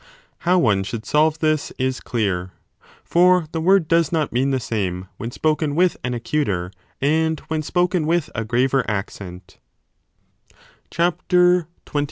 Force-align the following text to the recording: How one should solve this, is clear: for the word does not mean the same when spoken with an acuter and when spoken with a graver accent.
How 0.49 0.57
one 0.57 0.81
should 0.83 1.05
solve 1.05 1.37
this, 1.37 1.69
is 1.77 1.99
clear: 1.99 2.53
for 3.03 3.45
the 3.51 3.61
word 3.61 3.87
does 3.87 4.11
not 4.11 4.31
mean 4.31 4.49
the 4.49 4.59
same 4.59 5.07
when 5.17 5.29
spoken 5.29 5.75
with 5.75 5.95
an 6.03 6.15
acuter 6.15 6.71
and 6.99 7.39
when 7.49 7.61
spoken 7.61 8.07
with 8.07 8.27
a 8.33 8.43
graver 8.43 8.83
accent. 8.89 9.59